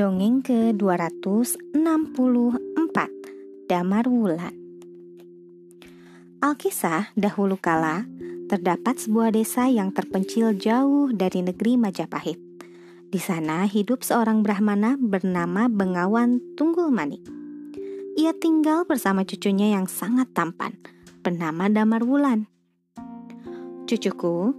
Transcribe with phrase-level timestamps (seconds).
[0.00, 2.96] Dongeng ke-264
[3.68, 4.56] Damar Wulan
[6.40, 8.08] Alkisah dahulu kala
[8.48, 12.40] terdapat sebuah desa yang terpencil jauh dari negeri Majapahit.
[13.12, 17.20] Di sana hidup seorang Brahmana bernama Bengawan Tunggul Manik.
[18.16, 20.80] Ia tinggal bersama cucunya yang sangat tampan,
[21.20, 22.48] bernama Damar Wulan.
[23.84, 24.56] Cucuku,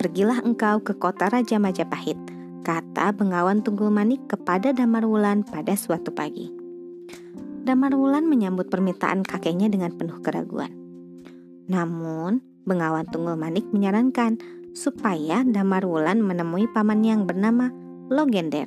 [0.00, 2.27] pergilah engkau ke kota Raja Majapahit
[2.66, 6.50] kata Bengawan Tunggul Manik kepada Damar Wulan pada suatu pagi.
[7.62, 10.72] Damar Wulan menyambut permintaan kakeknya dengan penuh keraguan.
[11.68, 14.40] Namun, Bengawan Tunggul Manik menyarankan
[14.72, 17.70] supaya Damar Wulan menemui pamannya yang bernama
[18.08, 18.66] Logender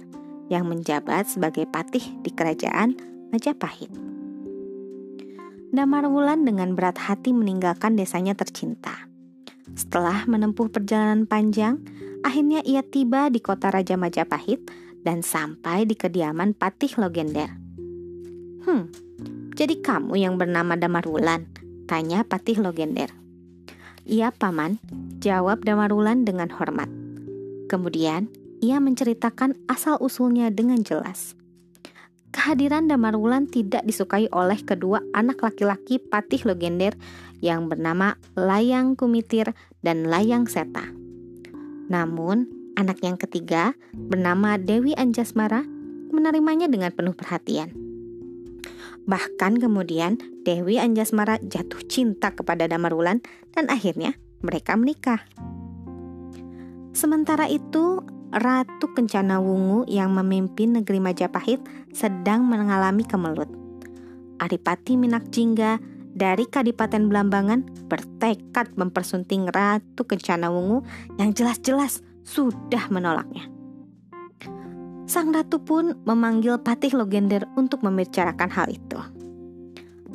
[0.52, 2.94] yang menjabat sebagai patih di kerajaan
[3.32, 3.90] Majapahit.
[5.72, 9.11] Damar Wulan dengan berat hati meninggalkan desanya tercinta.
[9.82, 11.82] Setelah menempuh perjalanan panjang,
[12.22, 14.70] Akhirnya ia tiba di kota Raja Majapahit
[15.02, 17.50] dan sampai di kediaman Patih Logender.
[18.62, 18.94] Hmm,
[19.58, 21.50] jadi kamu yang bernama Damarulan?
[21.90, 23.10] Tanya Patih Logender.
[24.06, 24.78] Iya, Paman,
[25.18, 26.90] jawab Damarulan dengan hormat.
[27.66, 28.30] Kemudian,
[28.62, 31.34] ia menceritakan asal-usulnya dengan jelas.
[32.30, 36.94] Kehadiran Damarulan tidak disukai oleh kedua anak laki-laki Patih Logender
[37.42, 40.90] yang bernama Layang Kumitir dan Layang Seta.
[41.92, 42.48] Namun,
[42.80, 45.66] anak yang ketiga bernama Dewi Anjasmara
[46.10, 47.74] menerimanya dengan penuh perhatian.
[49.06, 53.20] Bahkan kemudian Dewi Anjasmara jatuh cinta kepada Damarulan
[53.52, 54.16] dan akhirnya
[54.46, 55.26] mereka menikah.
[56.92, 61.60] Sementara itu, Ratu Kencana Wungu yang memimpin negeri Majapahit
[61.92, 63.52] sedang mengalami kemelut.
[64.40, 65.78] Adipati Minak Jingga
[66.12, 70.84] dari Kadipaten Belambangan bertekad mempersunting Ratu Kencana Wungu
[71.18, 73.48] yang jelas-jelas sudah menolaknya.
[75.12, 78.96] Sang ratu pun memanggil Patih Logender untuk membicarakan hal itu.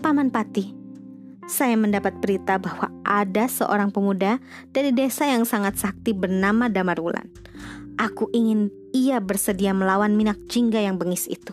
[0.00, 0.72] Paman Patih,
[1.44, 4.40] saya mendapat berita bahwa ada seorang pemuda
[4.72, 7.28] dari desa yang sangat sakti bernama Damarulan.
[8.00, 11.52] Aku ingin ia bersedia melawan Minak Jingga yang bengis itu.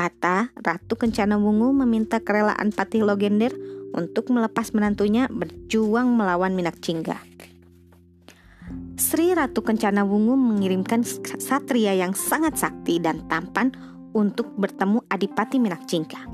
[0.00, 3.52] Kata Ratu Kencana Wungu meminta kerelaan Patih Logender
[3.92, 7.20] untuk melepas menantunya berjuang melawan Minak Jingga.
[8.96, 11.04] Sri Ratu Kencana Wungu mengirimkan
[11.36, 13.76] satria yang sangat sakti dan tampan
[14.16, 16.24] untuk bertemu Adipati Minak Jingga.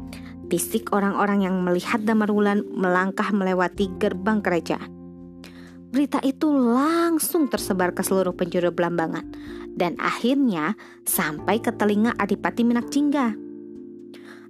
[0.46, 4.94] Bisik orang-orang yang melihat Damar Wulan melangkah melewati gerbang kerajaan.
[5.90, 9.26] Berita itu langsung tersebar ke seluruh penjuru Belambangan
[9.74, 13.45] dan akhirnya sampai ke telinga Adipati Minak Jingga.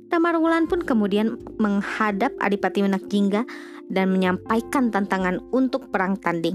[0.06, 3.42] Damar Wulan pun kemudian menghadap Adipati Menak Jingga
[3.90, 6.54] dan menyampaikan tantangan untuk perang tanding.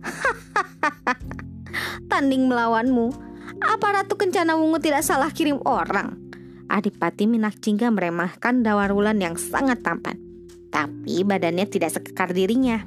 [2.10, 3.12] tanding melawanmu?
[3.60, 6.16] Apa Ratu Kencana Wungu tidak salah kirim orang?
[6.72, 10.16] Adipati Minak Jingga meremahkan Dawar Wulan yang sangat tampan.
[10.72, 12.80] Tapi badannya tidak sekekar dirinya.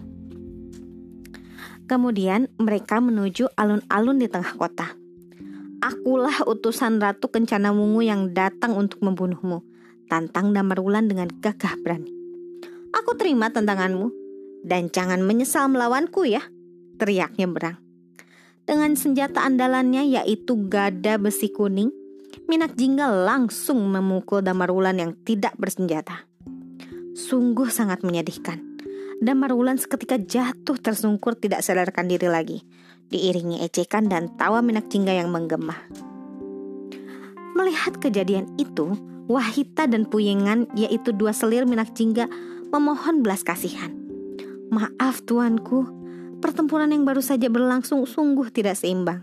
[1.90, 4.94] Kemudian mereka menuju alun-alun di tengah kota.
[5.80, 9.79] Akulah utusan Ratu Kencana Wungu yang datang untuk membunuhmu
[10.09, 12.09] tantang Damar Wulan dengan gagah berani.
[12.92, 14.09] Aku terima tantanganmu,
[14.66, 16.42] dan jangan menyesal melawanku ya,
[16.97, 17.78] teriaknya berang.
[18.66, 21.94] Dengan senjata andalannya yaitu gada besi kuning,
[22.50, 26.25] Minak Jingga langsung memukul Damar Wulan yang tidak bersenjata.
[27.14, 28.62] Sungguh sangat menyedihkan.
[29.22, 32.62] Damar Wulan seketika jatuh tersungkur tidak sadarkan diri lagi,
[33.09, 35.78] diiringi ejekan dan tawa Minak Jingga yang menggema.
[37.58, 38.96] Melihat kejadian itu,
[39.30, 42.26] Wahita dan Puyengan yaitu dua selir minak jingga
[42.74, 43.94] memohon belas kasihan.
[44.74, 45.86] Maaf tuanku,
[46.42, 49.22] pertempuran yang baru saja berlangsung sungguh tidak seimbang.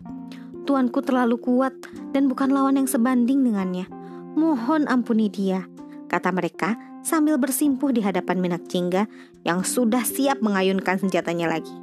[0.62, 1.74] Tuanku terlalu kuat
[2.14, 3.90] dan bukan lawan yang sebanding dengannya.
[4.38, 5.66] Mohon ampuni dia,
[6.06, 9.10] kata mereka sambil bersimpuh di hadapan Minak Jingga
[9.42, 11.74] yang sudah siap mengayunkan senjatanya lagi.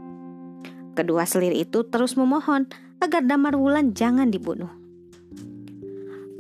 [0.96, 2.72] Kedua selir itu terus memohon
[3.04, 4.83] agar Damar Wulan jangan dibunuh.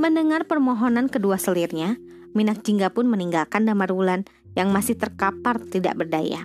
[0.04, 1.96] Mendengar permohonan kedua selirnya,
[2.36, 6.44] Minak Jingga pun meninggalkan Damar Wulan yang masih terkapar tidak berdaya.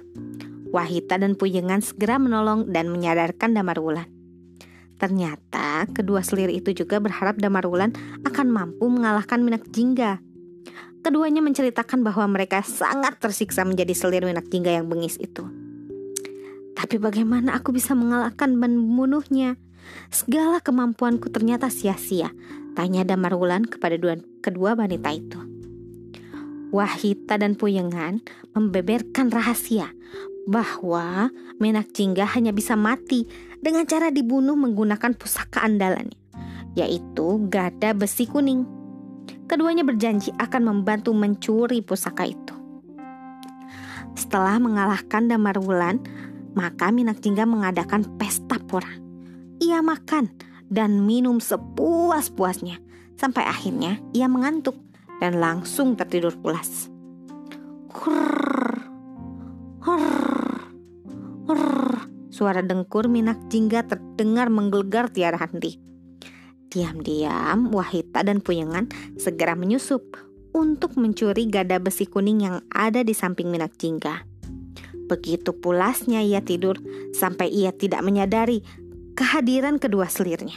[0.70, 4.06] Wahita dan Puyengan segera menolong dan menyadarkan Damar Wulan.
[5.02, 7.90] Ternyata kedua selir itu juga berharap Damar Wulan
[8.22, 10.22] akan mampu mengalahkan Minak Jingga.
[11.02, 15.42] Keduanya menceritakan bahwa mereka sangat tersiksa menjadi selir Minak Jingga yang bengis itu.
[16.78, 19.58] Tapi bagaimana aku bisa mengalahkan membunuhnya?
[20.14, 22.32] Segala kemampuanku ternyata sia-sia,
[22.78, 25.42] tanya Damar Wulan kepada dua, kedua wanita itu.
[26.70, 28.22] Wahita dan Puyengan
[28.54, 29.90] membeberkan rahasia
[30.46, 33.26] bahwa Menak Jingga hanya bisa mati
[33.58, 36.14] dengan cara dibunuh menggunakan pusaka andalannya,
[36.78, 38.62] yaitu gada besi kuning.
[39.50, 42.54] Keduanya berjanji akan membantu mencuri pusaka itu.
[44.14, 45.98] Setelah mengalahkan Damar Wulan,
[46.54, 48.94] maka Minak Jingga mengadakan pesta pora.
[49.58, 52.78] Ia makan dan minum sepuas-puasnya
[53.18, 54.76] sampai akhirnya ia mengantuk
[55.18, 56.86] dan langsung tertidur pulas.
[57.90, 58.86] Hurr,
[59.82, 60.70] hurr,
[61.50, 61.76] hurr.
[62.28, 65.82] Suara dengkur Minak Jingga terdengar menggelegar tiada henti.
[66.68, 68.86] Diam-diam Wahita dan Puyengan
[69.18, 70.04] segera menyusup
[70.54, 74.22] untuk mencuri gada besi kuning yang ada di samping Minak Jingga.
[75.08, 76.76] Begitu pulasnya ia tidur
[77.16, 78.60] sampai ia tidak menyadari
[79.18, 80.54] kehadiran kedua selirnya.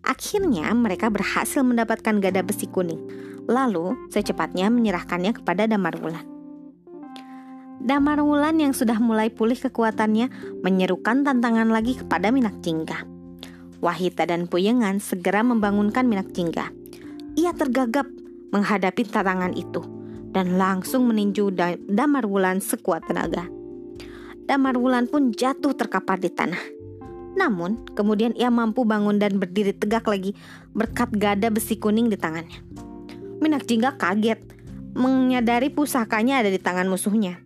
[0.00, 2.98] Akhirnya mereka berhasil mendapatkan gada besi kuning,
[3.44, 6.24] lalu secepatnya menyerahkannya kepada Damar Wulan.
[7.84, 10.32] Damar Wulan yang sudah mulai pulih kekuatannya
[10.64, 13.04] menyerukan tantangan lagi kepada Minak Jingga.
[13.84, 16.72] Wahita dan Puyengan segera membangunkan Minak Jingga.
[17.36, 18.08] Ia tergagap
[18.48, 19.84] menghadapi tantangan itu
[20.32, 21.52] dan langsung meninju
[21.84, 23.44] Damar Wulan sekuat tenaga.
[24.48, 26.81] Damar Wulan pun jatuh terkapar di tanah.
[27.32, 30.36] Namun, kemudian ia mampu bangun dan berdiri tegak lagi
[30.76, 32.60] berkat gada besi kuning di tangannya.
[33.42, 34.38] Minak Jingga kaget
[34.92, 37.40] menyadari pusakanya ada di tangan musuhnya.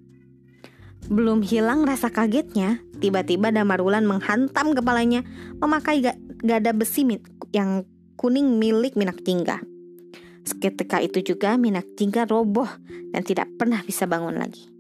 [1.07, 5.23] Belum hilang rasa kagetnya, tiba-tiba Damar Wulan menghantam kepalanya
[5.63, 6.03] memakai
[6.43, 7.07] gada besi
[7.55, 7.87] yang
[8.19, 9.63] kuning milik Minak Jingga.
[10.43, 12.69] Seketika itu juga Minak Jingga roboh
[13.15, 14.76] dan tidak pernah bisa bangun lagi.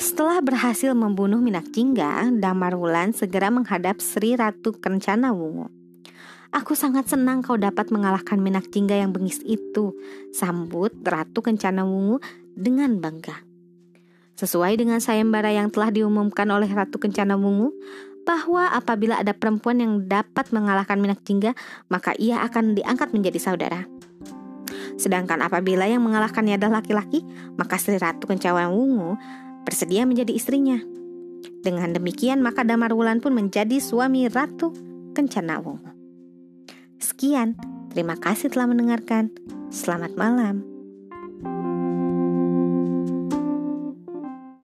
[0.00, 5.68] Setelah berhasil membunuh Minak Jingga, Damar Wulan segera menghadap Sri Ratu Kencana Wungu.
[6.56, 9.92] Aku sangat senang kau dapat mengalahkan Minak Jingga yang bengis itu,
[10.32, 12.16] sambut Ratu Kencana Wungu
[12.56, 13.44] dengan bangga.
[14.40, 17.76] Sesuai dengan sayembara yang telah diumumkan oleh Ratu Kencana Wungu,
[18.24, 21.52] bahwa apabila ada perempuan yang dapat mengalahkan Minak Jingga,
[21.92, 23.84] maka ia akan diangkat menjadi saudara.
[24.96, 27.20] Sedangkan apabila yang mengalahkannya adalah laki-laki,
[27.60, 29.20] maka Sri Ratu Kencana Wungu
[29.70, 30.82] bersedia menjadi istrinya.
[31.62, 34.74] Dengan demikian, maka Damar Wulan pun menjadi suami Ratu
[35.14, 35.94] Kencana Wungu.
[36.98, 37.54] Sekian,
[37.94, 39.30] terima kasih telah mendengarkan.
[39.70, 40.79] Selamat malam.